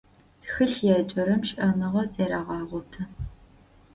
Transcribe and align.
Тхылъ 0.41 0.79
еджэрэм 0.97 1.41
шӀэныгъэ 1.49 2.03
зэрегъэгъоты. 2.13 3.01